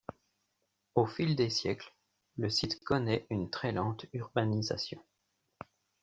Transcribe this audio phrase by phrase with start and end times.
[0.95, 1.93] Au fil des siècles,
[2.35, 4.99] le site connait une très lente urbanisation.